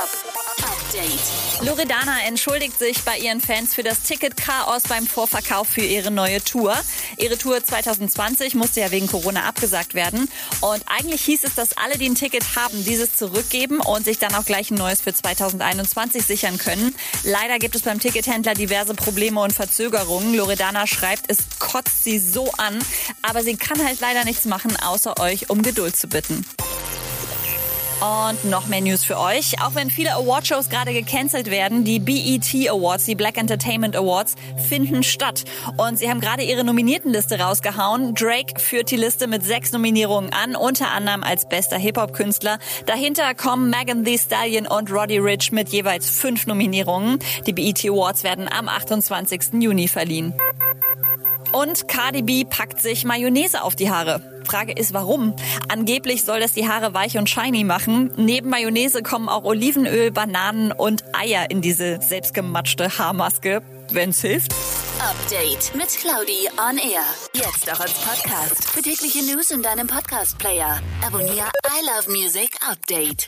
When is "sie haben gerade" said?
35.98-36.42